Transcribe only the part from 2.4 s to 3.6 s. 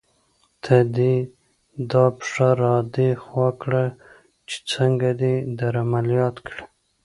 را دې خوا